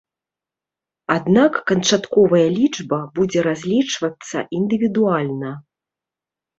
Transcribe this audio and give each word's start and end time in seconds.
Аднак 1.15 1.53
канчатковая 1.73 2.43
лічба 2.57 2.99
будзе 3.21 3.39
разлічвацца 3.51 4.37
індывідуальна. 4.61 5.51